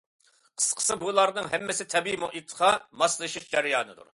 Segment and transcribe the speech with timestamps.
[0.61, 4.09] قىسقىسى، بۇلارنىڭ ھەممىسى تەبىئىي مۇھىتقا ماسلىشىش جەريانىدۇر.